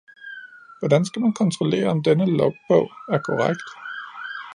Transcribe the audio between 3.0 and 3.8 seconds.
er korrekt?